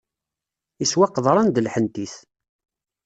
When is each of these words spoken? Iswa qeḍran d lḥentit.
Iswa 0.83 1.07
qeḍran 1.13 1.47
d 1.49 1.57
lḥentit. 1.65 2.15